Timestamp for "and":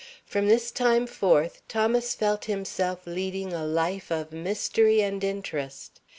4.99-5.23